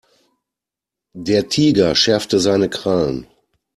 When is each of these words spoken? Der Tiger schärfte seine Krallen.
Der 1.13 1.47
Tiger 1.47 1.93
schärfte 1.93 2.39
seine 2.39 2.69
Krallen. 2.71 3.27